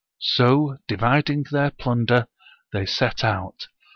[0.17, 2.27] So dividing their plunder,
[2.73, 3.67] they set out.